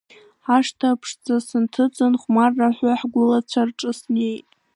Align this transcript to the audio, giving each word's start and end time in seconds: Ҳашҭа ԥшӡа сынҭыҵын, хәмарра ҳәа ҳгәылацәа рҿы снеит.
Ҳашҭа 0.45 0.99
ԥшӡа 0.99 1.35
сынҭыҵын, 1.47 2.13
хәмарра 2.21 2.67
ҳәа 2.75 2.99
ҳгәылацәа 2.99 3.61
рҿы 3.67 3.91
снеит. 3.99 4.47